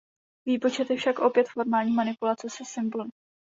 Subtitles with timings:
[0.47, 3.09] Výpočet je však opět formální manipulace se symboly.